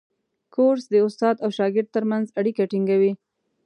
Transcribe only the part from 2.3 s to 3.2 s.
اړیکه ټینګوي.